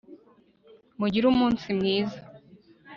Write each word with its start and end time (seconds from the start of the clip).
mugire 0.99 1.25
umunsi 1.27 1.67
mwiza 1.77 2.19